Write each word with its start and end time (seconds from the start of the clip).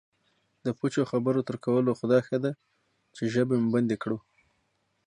د 0.65 0.67
پوچو 0.77 1.03
خبرو 1.11 1.45
تر 1.47 1.55
کولو 1.65 1.91
خو 1.97 2.05
دا 2.13 2.19
ښه 2.27 2.37
دی 2.43 2.53
چې 3.15 3.23
ژبه 3.33 3.55
مو 3.61 3.67
بندي 3.73 3.97
کړو 4.03 4.17